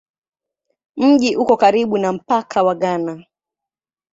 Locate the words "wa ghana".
2.63-3.25